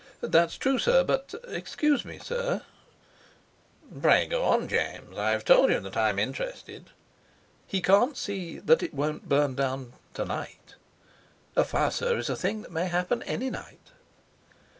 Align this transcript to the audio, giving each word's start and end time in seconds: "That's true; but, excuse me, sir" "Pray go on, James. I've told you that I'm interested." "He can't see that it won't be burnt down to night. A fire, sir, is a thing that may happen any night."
"That's 0.21 0.57
true; 0.57 0.79
but, 0.83 1.35
excuse 1.47 2.03
me, 2.05 2.17
sir" 2.17 2.63
"Pray 4.01 4.25
go 4.25 4.43
on, 4.45 4.67
James. 4.67 5.15
I've 5.15 5.45
told 5.45 5.69
you 5.69 5.79
that 5.79 5.95
I'm 5.95 6.17
interested." 6.17 6.89
"He 7.67 7.83
can't 7.83 8.17
see 8.17 8.57
that 8.57 8.81
it 8.81 8.95
won't 8.95 9.29
be 9.29 9.35
burnt 9.35 9.57
down 9.57 9.93
to 10.15 10.25
night. 10.25 10.73
A 11.55 11.63
fire, 11.63 11.91
sir, 11.91 12.17
is 12.17 12.31
a 12.31 12.35
thing 12.35 12.63
that 12.63 12.71
may 12.71 12.87
happen 12.87 13.21
any 13.27 13.51
night." 13.51 13.91